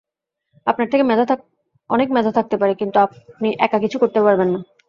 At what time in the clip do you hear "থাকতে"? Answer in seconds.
2.31-2.55